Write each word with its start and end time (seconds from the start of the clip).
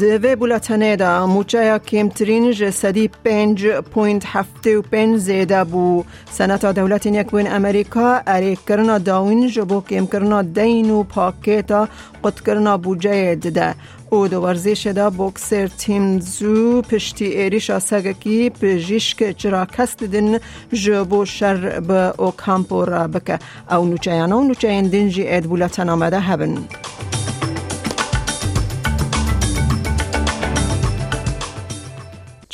دوی 0.00 0.36
بولتنه 0.36 0.96
دا 0.96 1.26
موچه 1.26 1.78
کمترین 1.78 2.52
جسدی 2.52 3.08
پنج 3.08 3.66
پوینت 3.66 4.22
هفته 4.26 4.78
و 4.78 4.82
پنج 4.82 5.16
زیده 5.16 5.64
بو. 5.64 6.04
سنتا 6.30 6.72
دولت 6.72 7.06
یک 7.06 7.30
بین 7.30 7.52
امریکا 7.52 8.20
اری 8.26 8.58
کرنا 8.68 8.98
داوین 8.98 9.48
جبو 9.48 9.80
کم 9.80 10.06
کرنا 10.06 10.42
دین 10.42 10.90
و 10.90 11.02
پاکیتا 11.02 11.88
قد 12.24 12.40
کرنا 12.40 12.76
بوجه 12.76 13.34
دده. 13.34 13.74
او 14.10 14.28
دو 14.28 14.40
ورزش 14.42 14.86
دا 14.86 15.10
بوکسر 15.10 15.66
تیم 15.66 16.20
زو 16.20 16.82
پشتی 16.82 17.24
ایریش 17.24 17.78
سگکی 17.78 18.50
پجیشک 18.50 19.36
چرا 19.36 19.66
کست 19.66 20.04
دن 20.04 20.38
جبو 20.72 21.24
شر 21.24 21.80
به 21.80 22.14
او 22.18 22.30
کامپو 22.30 22.84
را 22.84 23.08
بکه. 23.08 23.38
او 23.70 23.84
نوچه 23.84 24.14
یانا 24.14 24.38
و 24.38 24.44
نوچه 24.44 24.82
دنجی 24.82 25.28
اید 25.28 25.44
بولتن 25.44 25.88
آمده 25.88 26.20
هبن. 26.20 26.58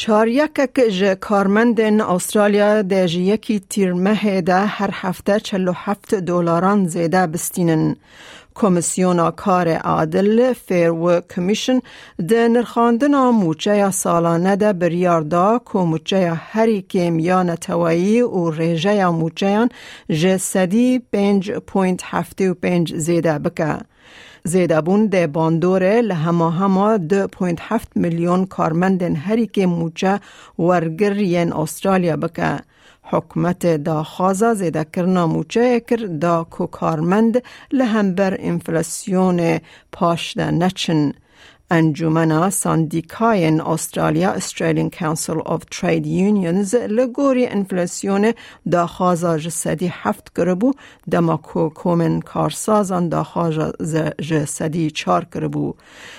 چاریکک 0.07 0.81
ج 0.99 1.15
کارمندن 1.15 2.01
استرالیا 2.01 2.83
ده 2.83 3.15
یکی 3.15 3.61
تیرمه 3.71 4.41
ده 4.41 4.67
هر 4.67 4.91
هفته 4.93 5.41
چلو 5.41 5.73
هفت 5.73 6.15
دلاران 6.15 6.87
زیده 6.87 7.27
بستینن. 7.27 7.97
کمیسیون 8.55 9.31
کار 9.31 9.69
عادل 9.69 10.53
فیر 10.53 10.91
و 10.91 11.21
کمیشن 11.21 11.81
ده 12.29 12.49
نرخاندن 12.49 13.15
موچه 13.15 13.91
سالانه 13.91 14.57
ده 14.57 14.73
بریار 14.73 15.23
دا 15.23 15.61
که 15.73 15.79
موچه 15.79 16.33
هری 16.35 16.83
کیمیا 16.83 17.43
نتوایی 17.43 18.21
و 18.21 18.51
ریجه 18.51 19.07
موچه 19.09 19.69
ج 20.11 20.37
سدی 20.37 20.99
پنج 21.13 21.51
پوینت 21.51 22.01
هفته 22.05 22.51
و 22.51 22.55
پنج 22.55 22.95
زیده 22.95 23.39
بکه. 23.39 23.79
زیدابون 24.47 25.07
ده 25.07 25.27
باندوره 25.27 26.01
لهما 26.01 26.51
هما 26.51 26.99
2.7 26.99 27.81
میلیون 27.95 28.47
کارمندن 28.47 29.15
هری 29.17 29.47
که 29.47 29.67
موچه 29.67 30.21
ورگر 30.59 31.17
ین 31.17 31.53
استرالیا 31.53 32.17
بکه. 32.17 32.59
حکمت 33.03 33.67
دا 33.67 34.03
خوازا 34.03 34.55
زیده 34.55 34.85
کرنا 34.85 35.27
موچه 35.27 35.81
کر 35.81 35.97
دا 35.97 36.45
کو 36.45 36.67
کارمند 36.67 37.43
لهمبر 37.73 38.37
انفلاسیون 38.41 39.61
پاش 39.93 40.37
ده 40.37 40.51
نچن. 40.51 41.13
انجمن 41.71 42.51
ساندیکاین 42.51 43.61
استرالیا 43.61 44.31
استرالیان 44.31 44.91
کانسل 44.91 45.39
of 45.39 45.65
ترید 45.71 46.07
یونینز 46.07 46.75
لگوری 46.75 47.47
انفلاسیون 47.47 48.33
دا 48.73 48.87
خازا 48.87 49.39
جسدی 49.39 49.87
هفت 49.93 50.33
گربو 50.37 50.73
دما 51.11 51.37
کو 51.37 51.69
کومن 51.69 52.21
کارسازان 52.21 53.09
دا 53.09 53.23
خازا 53.23 53.73
جسدی 54.21 54.91
چار 54.91 55.27
گربو. 55.35 55.75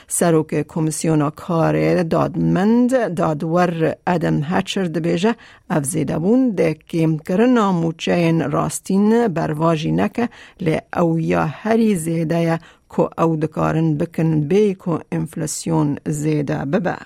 سروک 0.07 0.67
کمیسیون 0.67 1.29
کار 1.29 2.03
دادمند 2.03 3.15
دادور 3.15 3.95
ادم 4.07 4.41
هچر 4.43 4.83
دبیجه 4.83 5.35
افزیده 5.69 6.17
بون 6.19 6.49
ده 6.49 6.73
کم 6.73 7.17
کرنا 7.17 7.71
موچین 7.71 8.51
راستین 8.51 9.27
برواجی 9.27 9.91
نکه 9.91 10.29
لی 10.61 10.79
او 10.97 11.19
یا 11.19 11.45
هری 11.45 11.95
زیده 11.95 12.59
کو 12.88 13.08
او 13.18 13.36
دکارن 13.36 13.94
بکن 13.98 14.40
بی 14.48 14.74
کو 14.74 14.98
انفلاسیون 15.10 15.96
زیده 16.06 16.64
ببه. 16.64 16.96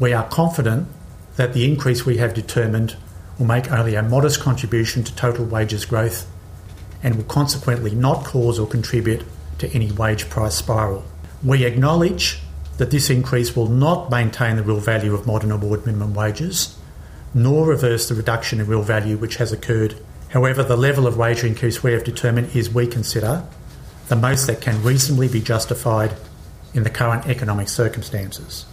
We 0.00 0.12
are 0.12 0.28
confident 0.30 0.86
that 1.36 1.52
the 1.52 1.64
increase 1.64 2.04
we 2.06 2.16
have 2.18 2.34
determined 2.34 2.96
will 3.38 3.46
make 3.46 3.70
only 3.70 3.94
a 3.94 4.02
modest 4.02 4.40
contribution 4.40 5.04
to 5.04 5.14
total 5.14 5.44
wages 5.44 5.84
growth 5.84 6.26
and 7.02 7.14
will 7.16 7.24
consequently 7.24 7.94
not 7.94 8.24
cause 8.24 8.58
or 8.58 8.66
contribute 8.66 9.22
to 9.58 9.66
any 9.68 9.90
wage 9.92 10.28
price 10.28 10.56
spiral. 10.56 11.04
We 11.44 11.64
acknowledge 11.64 12.40
that 12.78 12.90
this 12.90 13.10
increase 13.10 13.54
will 13.56 13.68
not 13.68 14.10
maintain 14.10 14.56
the 14.56 14.62
real 14.62 14.80
value 14.80 15.14
of 15.14 15.26
modern 15.26 15.50
award 15.50 15.86
minimum 15.86 16.14
wages, 16.14 16.76
nor 17.34 17.66
reverse 17.66 18.08
the 18.08 18.14
reduction 18.14 18.60
in 18.60 18.66
real 18.66 18.82
value 18.82 19.16
which 19.16 19.36
has 19.36 19.52
occurred. 19.52 19.94
However, 20.30 20.62
the 20.62 20.76
level 20.76 21.06
of 21.06 21.16
wage 21.16 21.44
increase 21.44 21.82
we 21.82 21.92
have 21.92 22.04
determined 22.04 22.54
is, 22.54 22.72
we 22.72 22.86
consider, 22.86 23.44
the 24.11 24.15
most 24.29 24.45
that 24.47 24.59
can 24.65 24.77
reasonably 24.83 25.29
be 25.37 25.41
justified 25.53 26.11
in 26.77 26.83
the 26.83 26.93
current 26.99 27.23
economic 27.35 27.69
circumstances. 27.69 28.65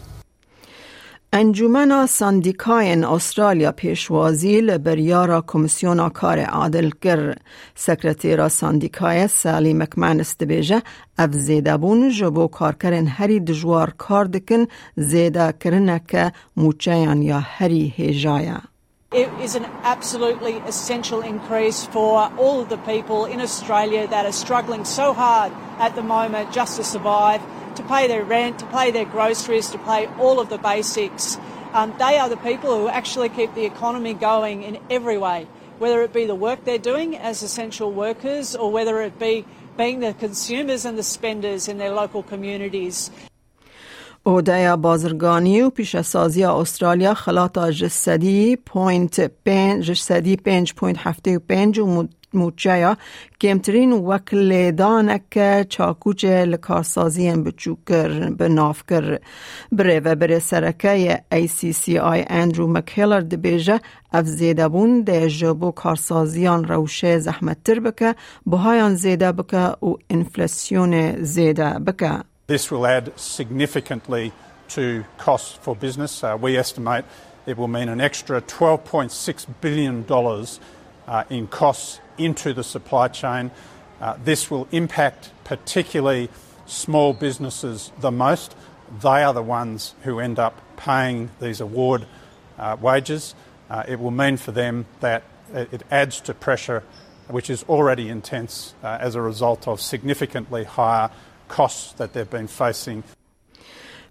انجمن 1.33 2.07
ساندیکاین 2.07 3.05
استرالیا 3.05 3.73
پیشوازی 3.73 4.61
لبریارا 4.61 5.41
کمیسیون 5.47 6.09
کار 6.09 6.39
عادل 6.39 6.91
کر 6.91 7.35
سکرتیرا 7.75 8.49
ساندیکای 8.49 9.29
سالی 9.29 9.75
مکمنس 9.75 10.37
دبیجه 10.37 10.83
اف 11.19 11.33
زیده 11.33 11.77
بون 11.77 12.11
جبو 12.11 12.49
کارکرن 12.49 13.07
هری 13.07 13.41
دجوار 13.41 13.95
کار 13.99 14.25
دکن 14.25 14.67
زیده 14.97 15.55
کرنه 15.61 16.01
که 16.09 16.33
موچیان 16.57 17.23
یا 17.23 17.41
هری 17.41 17.95
هیجایا. 17.97 18.63
It 19.11 19.33
is 19.41 19.55
an 19.55 19.65
absolutely 19.85 20.59
essential 20.67 21.23
increase 21.23 21.87
for 21.87 22.31
all 22.37 22.61
of 22.61 22.69
the 22.69 22.77
people 22.77 23.25
in 23.25 23.41
Australia 23.41 24.07
that 24.07 24.27
are 24.27 24.33
struggling 24.33 24.85
so 24.85 25.15
hard 25.15 25.51
at 25.79 25.95
the 25.95 26.03
moment 26.03 26.53
just 26.53 26.77
to 26.77 26.85
survive, 26.85 27.41
to 27.77 27.83
pay 27.85 28.07
their 28.07 28.23
rent, 28.23 28.59
to 28.59 28.67
pay 28.67 28.91
their 28.91 29.07
groceries, 29.07 29.71
to 29.71 29.79
pay 29.79 30.09
all 30.19 30.39
of 30.39 30.51
the 30.51 30.59
basics. 30.59 31.39
Um, 31.73 31.95
they 31.99 32.19
are 32.19 32.29
the 32.29 32.37
people 32.37 32.77
who 32.77 32.89
actually 32.89 33.31
keep 33.31 33.55
the 33.55 33.65
economy 33.65 34.13
going 34.13 34.63
in 34.63 34.79
every 34.91 35.17
way, 35.17 35.47
whether 35.79 36.03
it 36.03 36.13
be 36.13 36.27
the 36.27 36.35
work 36.35 36.67
they're 36.67 36.77
doing 36.77 37.17
as 37.17 37.43
essential 37.43 37.91
workers 37.91 38.55
or 38.55 38.71
whether 38.71 39.01
it 39.01 39.19
be 39.19 39.47
being 39.79 40.01
the 40.01 40.13
consumers 40.13 40.85
and 40.85 40.99
the 40.99 41.03
spenders 41.03 41.67
in 41.67 41.79
their 41.79 41.93
local 41.93 42.23
communities. 42.23 43.11
اودیا 44.29 44.77
بازرگانی 44.77 45.61
و 45.61 45.71
پیش 45.71 46.01
سازی 46.01 46.45
استرالیا 46.45 47.15
خلاطا 47.15 47.71
جسدی 47.71 48.57
پوینت 48.57 49.21
پنج 49.21 49.85
جسدی 49.85 50.37
پنج 50.37 50.75
پوینت 50.75 50.99
هفته 50.99 51.37
و 51.37 51.41
پنج 51.49 51.79
و 51.79 52.09
موچیا 52.35 52.97
کمترین 53.41 53.93
وکل 53.93 54.71
دانک 54.71 55.39
چاکوچ 55.69 56.25
لکارسازی 56.25 57.31
بچوکر 57.33 58.31
بنافکر 58.31 59.19
بره 59.73 60.01
و 60.01 60.15
بره 60.15 60.39
سرکه 60.39 61.25
ای 61.33 61.47
سی 61.47 61.73
سی 61.73 61.99
آی 61.99 62.25
اندرو 62.31 62.67
مکهلر 62.67 63.21
دبیجه 63.21 63.81
اف 64.13 64.25
زیده 64.25 64.69
بون 64.69 65.03
ده 65.03 65.29
جبو 65.29 65.71
کارسازیان 65.71 66.65
روشه 66.65 67.19
زحمت 67.19 67.65
تر 67.65 67.81
بکه 67.81 68.15
بهایان 68.47 68.95
زیده 68.95 69.33
بکه 69.33 69.59
و 69.59 69.95
انفلاسیون 70.11 71.23
زیده 71.23 71.71
بکه. 71.71 72.28
This 72.49 72.71
will 72.71 72.87
add 72.87 73.13
significantly 73.21 74.33
to 74.69 75.05
costs 75.19 75.53
for 75.53 75.77
business. 75.77 76.25
Uh, 76.25 76.39
we 76.41 76.57
estimate 76.57 77.05
it 77.45 77.59
will 77.59 77.69
mean 77.69 77.91
an 77.91 78.01
extra 78.01 78.41
$12.6 78.41 79.47
billion 79.61 80.07
uh, 81.07 81.25
in 81.29 81.47
costs 81.49 82.01
into 82.17 82.55
the 82.55 82.65
supply 82.65 83.09
chain. 83.09 83.51
Uh, 84.01 84.17
this 84.25 84.51
will 84.51 84.67
impact 84.73 85.31
particularly 85.45 86.31
small 86.65 87.13
businesses 87.13 87.93
the 88.01 88.11
most. 88.11 88.57
They 89.03 89.23
are 89.23 89.35
the 89.35 89.43
ones 89.43 89.95
who 90.05 90.19
end 90.19 90.39
up 90.39 90.59
paying 90.79 91.29
these 91.43 91.61
award 91.61 92.07
uh, 92.59 92.79
wages. 92.81 93.35
Uh, 93.69 93.83
it 93.87 94.01
will 94.01 94.11
mean 94.11 94.39
for 94.39 94.53
them 94.53 94.87
that 95.01 95.23
it 95.53 95.83
adds 95.91 96.23
to 96.23 96.33
pressure, 96.33 96.83
which 97.27 97.51
is 97.51 97.63
already 97.65 98.09
intense 98.09 98.73
uh, 98.83 98.97
as 98.99 99.17
a 99.17 99.21
result 99.21 99.69
of 99.69 99.83
significantly 99.83 100.65
higher 100.65 101.11
costs 101.49 101.93
that 101.95 102.13
they've 102.13 102.31
been 102.31 102.47
facing. 102.47 103.03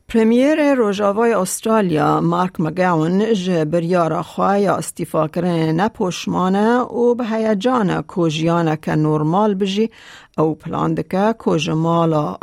پریمیر 0.09 0.73
روژاوای 0.73 1.33
استرالیا 1.33 2.21
مارک 2.21 2.59
مگاون 2.59 3.33
جه 3.33 3.65
بریارا 3.65 4.23
خواه 4.23 4.57
استیفا 4.57 5.27
کرن 5.27 5.79
نپوشمانه 5.79 6.79
و 6.79 7.15
به 7.15 7.25
هیجان 7.25 8.01
کوژیانه 8.01 8.77
که 8.81 8.95
نورمال 8.95 9.53
بجی 9.53 9.89
او 10.37 10.55
پلان 10.55 10.93
دکه 10.93 11.35
که 11.45 11.57
جمالا 11.57 12.37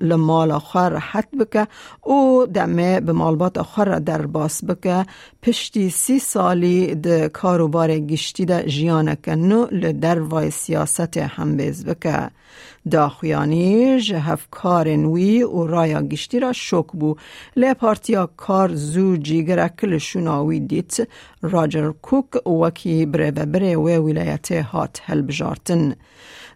لمالا 0.00 0.58
خور 0.58 0.98
حت 0.98 1.28
بکه 1.40 1.66
او 2.02 2.46
دمه 2.46 3.00
به 3.00 3.12
مالبات 3.12 3.62
خور 3.62 3.98
در 3.98 4.26
باس 4.26 4.64
بکه. 4.64 5.06
پشتی 5.42 5.90
سی 5.90 6.18
سالی 6.18 6.94
ده 6.94 7.28
کاروبار 7.28 7.98
گشتی 7.98 8.44
ده 8.44 8.62
جیانه 8.62 9.18
که 9.22 9.34
نو 9.34 9.66
لدر 9.70 10.20
وای 10.20 10.50
سیاست 10.50 11.16
هم 11.16 11.56
بیز 11.56 11.84
بکه. 11.84 12.30
دا 12.90 13.08
خویانی 13.08 14.00
جهف 14.00 14.46
کار 14.50 14.88
نوی 14.88 15.42
و 15.42 15.66
رایا 15.66 16.02
گشتی 16.02 16.40
را 16.40 16.52
شک 16.52 16.91
بو 16.92 17.16
لی 17.56 17.74
پارتیا 17.74 18.28
کار 18.36 18.74
زو 18.74 19.16
جیگر 19.16 19.68
کل 19.68 19.98
شناوی 19.98 20.60
دیت 20.60 21.08
راجر 21.42 21.92
کوک 21.92 22.46
وکی 22.46 23.06
بره 23.06 23.30
بره 23.30 23.76
و 23.76 23.88
ولایت 24.06 24.52
هات 24.52 25.00
هل 25.04 25.22
بجارتن 25.22 25.94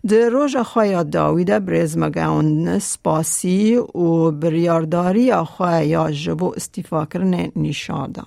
در 0.09 0.29
روژ 0.29 0.57
خواه 0.57 1.03
داویده 1.03 1.59
بریز 1.59 1.99
مگاون 1.99 2.79
سپاسی 2.79 3.77
و 3.77 4.31
بریارداری 4.31 5.35
خواه 5.35 5.85
یا 5.85 6.11
جبو 6.11 6.53
استیفا 6.57 7.05
کرن 7.05 7.53
نشاده. 7.57 8.23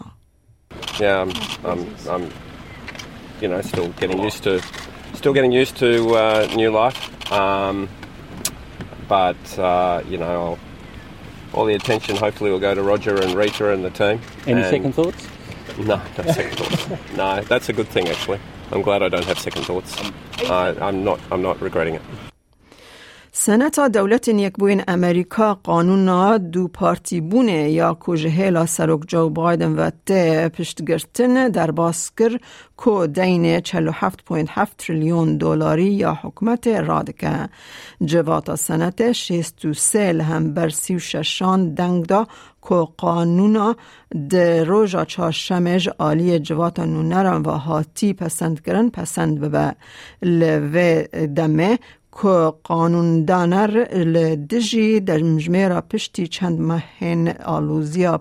Yeah, 1.00 1.22
I'm, 1.22 1.32
I'm, 1.66 1.82
I'm, 2.10 2.30
you 3.42 3.48
know, 3.48 3.62
still 3.62 3.90
getting 4.00 4.20
used 4.22 4.44
to, 4.44 4.62
still 5.14 5.34
getting 5.34 5.52
used 5.52 5.78
to 5.78 5.90
uh, 6.16 6.48
new 6.56 6.72
life. 6.72 7.32
Um, 7.32 7.88
but 9.08 9.60
uh, 9.60 10.02
you 10.10 10.18
know, 10.18 10.34
I'll, 10.46 10.60
all 11.54 11.66
the 11.66 11.76
attention 11.76 12.16
hopefully 12.16 12.52
will 12.52 12.60
go 12.60 12.74
to 12.76 12.82
Roger 12.84 13.16
and 13.22 13.34
Rita 13.34 13.72
and 13.72 13.84
the 13.84 13.90
team. 13.90 14.22
Any 14.46 14.62
And- 14.62 14.70
second 14.70 14.94
thoughts? 14.94 15.28
No, 15.78 16.02
no 16.18 16.24
second 16.34 16.58
thoughts. 16.58 17.04
no, 17.16 17.42
that's 17.42 17.70
a 17.70 17.74
good 17.74 17.88
thing 17.88 18.10
actually. 18.10 18.40
I'm 18.72 18.82
glad 18.82 19.02
I 19.02 19.10
don't 19.10 19.26
have 19.26 19.40
second 19.40 19.64
thoughts. 19.64 20.00
Um, 20.04 20.14
I, 20.52 20.76
I'm 20.82 21.04
not. 21.04 21.20
I'm 21.32 21.42
not 21.42 21.62
regretting 21.62 21.96
it. 21.96 22.02
سنتا 23.42 23.88
دولت 23.88 24.28
یک 24.28 24.54
بوین 24.54 24.84
امریکا 24.88 25.54
قانون 25.54 26.38
دو 26.38 26.68
پارتی 26.68 27.22
بونه 27.22 27.72
یا 27.72 27.94
کوجهیلا 27.94 28.66
سروک 28.66 29.08
جو 29.08 29.30
بایدن 29.30 29.76
و 29.76 29.90
ته 30.06 30.50
پشتگرتن 30.50 31.50
در 31.50 31.72
باسکر 31.72 32.38
کو 32.78 33.08
دین 33.08 33.60
47.7 33.60 34.70
تریلیون 34.78 35.38
دلاری 35.38 35.86
یا 35.86 36.20
حکمت 36.22 36.68
رادکه 36.68 37.50
جواتا 38.02 38.56
سنت 38.56 39.12
63 39.12 40.24
هم 40.24 40.54
بر 40.54 40.70
36 40.70 41.42
دنگ 41.78 42.06
دا 42.06 42.28
کو 42.62 42.86
قانونا 42.86 43.76
د 44.32 44.36
روژا 44.70 45.06
چهارشمج 45.06 45.90
آلی 45.98 46.40
جواتا 46.40 46.86
نونران 46.86 47.42
و 47.42 47.50
هاتی 47.50 48.14
پسند 48.14 48.62
کرن 48.62 48.90
پسند 48.90 49.40
ببه. 49.40 49.76
لوه 50.22 51.04
دمه 51.36 51.80
که 52.22 52.54
قانون 52.64 53.26
دانر 53.26 53.88
لدجی 53.94 55.00
در 55.00 55.18
مجموعه 55.24 55.82
پشتی 55.82 56.28
چند 56.28 56.60
مهن 56.60 57.28
آلوزیا 57.46 58.18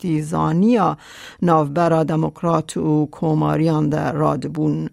پارتیزانیا 0.00 0.96
ناوبرا 1.42 2.04
دموکرات 2.04 2.76
و 2.76 3.06
کوماریان 3.06 3.88
در 3.88 4.12
رادبون 4.12 4.90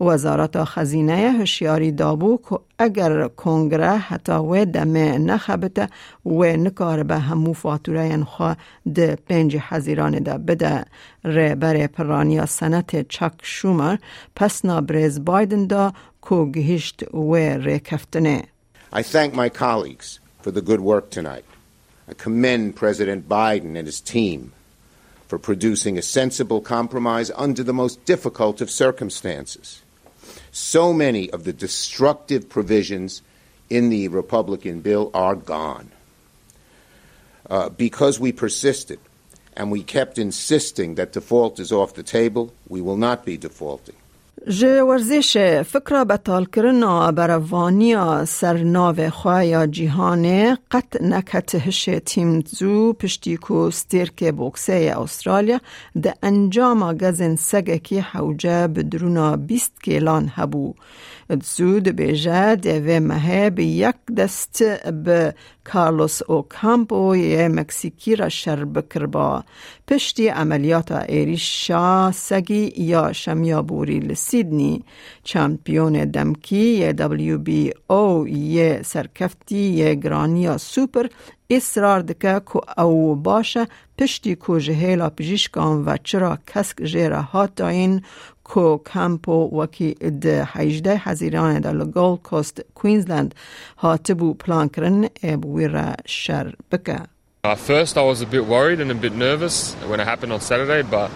وزارت 0.00 0.64
خزینه 0.64 1.14
هشیاری 1.14 1.92
دابو 1.92 2.38
که 2.48 2.58
اگر 2.78 3.28
کنگره 3.28 3.96
حتی 3.96 4.32
و 4.32 4.64
دمه 4.64 5.18
نخبته 5.18 5.88
و 6.26 6.44
نکار 6.44 7.02
به 7.02 7.18
همو 7.18 7.52
فاتوره 7.52 8.24
خواه 8.24 8.56
ده 8.94 9.16
پنج 9.28 9.56
حزیران 9.56 10.18
ده 10.18 10.38
بده. 10.38 10.84
ره 11.24 11.54
بر 11.54 11.86
پرانیا 11.86 12.46
سنت 12.46 13.08
چک 13.08 13.32
شومر 13.42 13.96
پس 14.36 14.64
نابرز 14.64 15.24
بایدن 15.24 15.66
دا 15.66 15.92
کو 16.20 16.50
گهشت 16.50 17.14
و 17.14 17.34
ره 17.36 17.78
کفتنه 17.78 18.42
I 18.92 19.02
thank 19.02 19.34
my 19.34 19.48
colleagues 19.48 20.20
for 20.42 20.52
the 20.52 20.62
good 20.62 20.80
work 20.80 21.10
tonight. 21.10 21.44
I 22.08 22.14
commend 22.14 22.76
President 22.76 23.28
Biden 23.28 23.76
and 23.76 23.86
his 23.86 24.00
team 24.00 24.52
for 25.26 25.38
producing 25.38 25.96
a 25.96 26.02
sensible 26.02 26.60
compromise 26.60 27.30
under 27.34 27.62
the 27.62 27.72
most 27.72 28.04
difficult 28.04 28.60
of 28.60 28.70
circumstances. 28.70 29.82
So 30.52 30.92
many 30.92 31.30
of 31.30 31.44
the 31.44 31.52
destructive 31.52 32.48
provisions 32.48 33.22
in 33.70 33.88
the 33.88 34.08
Republican 34.08 34.80
bill 34.80 35.10
are 35.14 35.34
gone. 35.34 35.90
Uh, 37.48 37.68
because 37.70 38.20
we 38.20 38.32
persisted 38.32 38.98
and 39.56 39.70
we 39.70 39.82
kept 39.82 40.18
insisting 40.18 40.94
that 40.94 41.12
default 41.12 41.58
is 41.58 41.72
off 41.72 41.94
the 41.94 42.02
table, 42.02 42.52
we 42.68 42.80
will 42.80 42.96
not 42.96 43.24
be 43.24 43.36
defaulting. 43.36 43.96
جه 44.48 44.82
ورزش 44.82 45.62
فکر 45.62 46.04
بطال 46.04 46.44
کرنا 46.44 47.12
بروانیا 47.12 48.24
سرناو 48.24 49.10
خواه 49.10 49.66
جیهانه 49.66 50.58
قط 50.70 51.02
نکت 51.02 51.54
هش 51.54 51.88
تیم 52.06 52.40
زو 52.46 52.92
پشتی 52.92 53.36
کو 53.36 53.70
ستیرک 53.70 54.24
بوکسه 54.24 54.94
استرالیا 54.98 55.60
ده 56.02 56.14
انجام 56.22 56.92
گزن 56.92 57.36
سگه 57.36 57.78
کی 57.78 57.98
حوجه 57.98 58.66
بدرونا 58.68 59.36
بیست 59.36 59.82
کیلان 59.82 60.32
هبو 60.34 60.74
زود 61.42 61.88
بیجه 61.88 62.56
ده 62.56 63.00
مهه 63.00 63.50
به 63.50 63.64
یک 63.64 63.94
دست 64.16 64.62
به 64.90 65.34
کارلوس 65.64 66.22
اوکامپو 66.22 67.16
یه 67.16 67.48
مکسیکی 67.48 68.16
را 68.16 68.28
شر 68.28 68.64
بکر 68.64 69.06
با 69.06 69.44
پشتی 69.88 70.28
عملیات 70.28 70.92
ایریشا 70.92 72.12
سگی 72.12 72.72
یا 72.76 73.12
شمیابوری 73.12 73.98
لسیدنی 73.98 74.84
چمپیون 75.24 75.92
دمکی 75.92 76.56
یه 76.56 76.92
دبلیو 76.92 77.38
بی 77.38 77.72
او 77.90 78.28
یه 78.28 78.80
سرکفتی 78.84 79.56
یه 79.56 79.94
گرانیا 79.94 80.58
سوپر 80.58 81.06
اصرار 81.50 82.00
دکه 82.00 82.40
که 82.52 82.80
او 82.80 83.16
باشه 83.16 83.66
پشتی 83.98 84.36
که 84.46 84.60
جهیلا 84.60 85.10
پجیشکان 85.10 85.84
و 85.84 85.96
چرا 86.04 86.38
کسک 86.46 86.82
جیره 86.82 87.20
هات 87.20 87.54
داین 87.56 88.02
کو 88.43 88.77
کمپو 88.77 89.49
وکی 89.51 89.93
ده 89.93 90.47
حیجده 90.53 91.01
حزیران 91.05 91.59
ده 91.59 91.71
لگول 91.71 92.17
کوست 92.17 92.61
کوینزلند 92.75 93.35
هاتبو 93.77 94.33
پلان 94.33 94.69
کرن 94.69 95.07
ابویر 95.23 95.95
شر 96.05 96.53
بکه 96.71 96.99
At 97.43 97.57
first, 97.57 97.97
I 97.97 98.01
was 98.01 98.21
a 98.21 98.25
bit 98.25 98.45
worried 98.45 98.81
and 98.81 98.91
a 98.91 98.95
bit 98.95 99.13
nervous 99.13 99.73
when 99.87 100.01
it 100.01 100.07
happened 100.07 100.33
on 100.33 100.41
Saturday, 100.41 100.81
but 100.81 101.09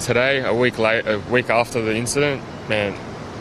today, 0.00 0.42
a 0.42 0.54
week 0.54 0.78
late, 0.78 1.06
a 1.06 1.18
week 1.30 1.50
after 1.50 1.82
the 1.82 1.94
incident, 1.94 2.40
man, 2.66 2.94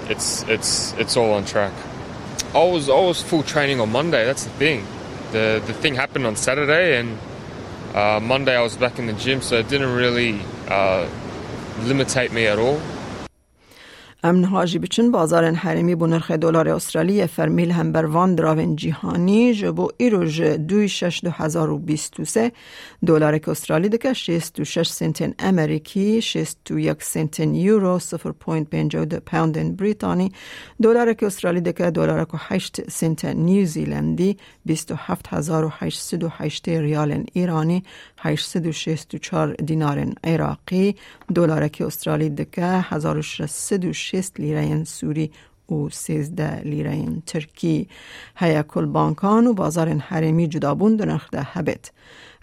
it's 0.09 0.43
it's 0.55 0.93
it's 0.93 1.15
all 1.15 1.31
on 1.31 1.45
track. 1.45 1.71
I 2.53 2.63
was 2.63 2.89
I 2.89 2.99
was 2.99 3.21
full 3.21 3.43
training 3.43 3.79
on 3.79 3.89
Monday. 3.91 4.25
That's 4.25 4.43
the 4.43 4.55
thing. 4.63 4.85
The 5.31 5.61
the 5.65 5.73
thing 5.73 5.95
happened 5.95 6.25
on 6.25 6.35
Saturday, 6.35 6.99
and 6.99 7.17
uh, 7.95 8.19
Monday 8.21 8.55
I 8.55 8.61
was 8.61 8.75
back 8.75 8.99
in 8.99 9.07
the 9.07 9.13
gym, 9.13 9.41
so 9.41 9.55
it 9.55 9.69
didn't 9.69 9.93
really 9.93 10.39
uh, 10.67 11.07
limitate 11.79 12.31
me 12.33 12.47
at 12.47 12.59
all. 12.59 12.81
امن 14.22 14.44
هاجی 14.44 14.78
بچن 14.78 15.10
بازار 15.10 15.44
حرمی 15.52 15.94
بو 15.94 16.06
نرخ 16.06 16.30
دلار 16.30 16.68
استرالی 16.68 17.26
فرمیل 17.26 17.70
هم 17.70 17.92
بر 17.92 18.04
وان 18.04 18.34
دراون 18.34 18.76
جیهانی 18.76 19.54
جبو 19.54 19.88
ایروژ 19.96 20.40
دوی 20.40 20.88
شش 20.88 21.20
دو 21.24 21.30
هزار 21.30 21.70
و 21.70 21.78
بیست 21.78 22.20
و 22.20 22.24
سه. 22.24 22.52
دلار 23.06 23.40
استرالی 23.46 23.88
دکه 23.88 24.12
شیست 24.12 24.60
و 24.60 24.64
شش 24.64 24.88
سنتن 24.88 25.34
امریکی 25.38 26.22
شیست 26.22 26.70
و 26.70 26.78
یک 26.78 27.02
سنتن 27.02 27.54
یورو 27.54 27.98
صفر 27.98 28.30
پوینت 28.32 28.70
پنج 28.70 28.96
و 28.96 29.04
دو 29.04 29.20
پوندن 29.20 29.72
بریتانی. 29.72 30.32
دلار 30.82 31.16
استرالی 31.22 31.60
دکه 31.60 31.90
دلار 31.90 32.24
که 32.24 32.38
هشت 32.38 32.90
سنتن 32.90 33.36
نیوزیلندی 33.36 34.36
بیست 34.64 34.92
و 34.92 34.94
هفت 34.98 35.26
هزار 35.28 35.64
و 35.64 35.70
هشت 35.72 36.24
و 36.24 36.28
هشت 36.28 36.68
ریال 36.68 37.24
ایرانی 37.32 37.84
هشت 38.18 38.56
و 38.56 38.72
شیست 38.72 39.14
و 39.14 39.18
چار 39.18 39.54
دینار 39.54 40.06
عراقی 40.24 40.94
دلار 41.34 41.70
استرالی 41.80 42.30
دکه 42.30 42.62
هزار 42.64 43.18
و 43.18 43.22
و 43.84 43.92
شست 44.12 44.40
لیره 44.40 44.84
سوری 44.84 45.30
و 45.70 45.88
سیزده 45.88 46.60
لیره 46.60 47.06
ترکی. 47.26 47.88
هیا 48.36 48.62
کل 48.62 48.86
بانکان 48.86 49.46
و 49.46 49.52
بازار 49.52 49.88
حرمی 49.88 50.46
جدابون 50.48 50.96
دو 50.96 51.04
نرخ 51.04 51.30
ده 51.30 51.42
هبت. 51.42 51.92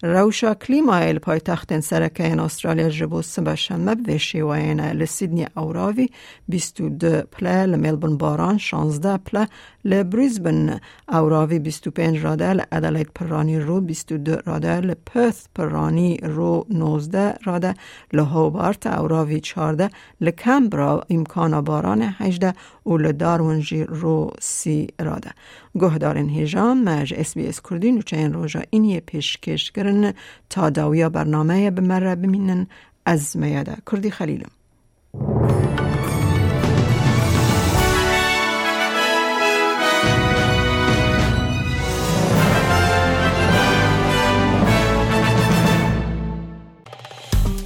روشا 0.04 0.54
کلیمایل 0.54 1.20
پای 1.20 1.39
تخت 1.39 1.80
سرکه 1.80 2.24
این 2.24 2.39
استرالیا 2.39 2.89
جبو 2.89 3.22
سبا 3.22 3.56
شنبه 3.56 3.96
به 3.96 4.18
شیوین 4.18 4.80
لسیدنی 4.82 5.48
اوراوی 5.56 6.10
22 6.50 7.22
پله 7.22 7.66
لملبون 7.66 8.18
باران 8.18 8.58
16 8.58 9.18
پله 9.18 9.48
لبریزبن 9.86 10.80
اوراوی 11.10 11.60
25 11.60 12.25
راده 12.25 12.54
لعدلید 12.54 13.10
پرانی 13.16 13.60
رو 13.60 13.82
22 13.82 14.36
راده 14.46 14.82
لپرث 14.82 15.46
پرانی 15.56 16.18
رو 16.18 16.66
19 16.70 17.34
راده 17.44 17.74
لهوبارت 18.13 18.88
اوراوی 18.88 19.39
14 19.39 19.89
لکمبرا 20.22 21.04
امکان 21.10 21.62
باران 21.62 22.01
18 22.01 22.54
و 22.88 22.98
لدارونجی 22.98 23.84
رو 23.84 24.32
30 24.39 24.88
راده 25.00 25.32
گهدارن 25.79 26.29
هیجام 26.29 26.84
مج 26.84 27.13
اس 27.17 27.34
بی 27.34 27.48
اس 27.48 27.62
کردی 27.70 27.91
نوچه 27.91 28.17
این 28.17 28.34
روژا 28.34 28.62
اینی 28.70 29.00
پیشکش 29.00 29.72
کرن 29.72 30.13
تا 30.50 30.70
داویا 30.70 31.10
برنامه 31.10 31.72
بمره 31.72 32.15
بمینن 32.15 32.67
از 33.06 33.38
میاده. 33.38 33.75
کردی 33.91 34.12
خلیلم. 34.12 34.50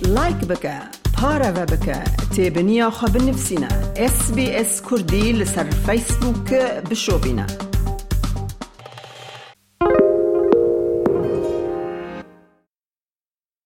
لایک 0.07 0.35
بکه 0.35 1.00
پاره 1.21 1.51
و 1.51 1.65
بکه 1.65 2.03
تیبنیا 2.35 2.89
خو 2.89 3.07
بنفسینا 3.07 3.67
اس 3.95 4.31
بی 4.31 4.51
اس 4.51 4.81